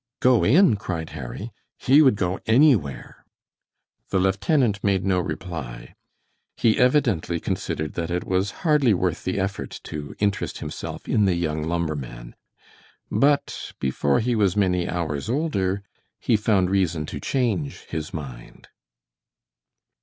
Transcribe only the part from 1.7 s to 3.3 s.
"he would go anywhere."